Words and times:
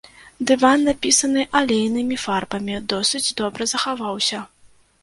Дыван, 0.51 0.79
напісаны 0.89 1.45
алейнымі 1.59 2.17
фарбамі, 2.25 2.81
досыць 2.95 3.25
добра 3.45 3.73
захаваўся. 3.75 4.47